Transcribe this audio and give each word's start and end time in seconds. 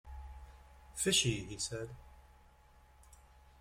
"Fishy," 0.95 1.43
he 1.45 1.59
said. 1.59 1.89